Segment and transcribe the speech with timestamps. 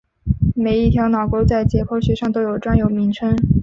[0.55, 3.37] 每一条脑沟在解剖学上都有专有名称。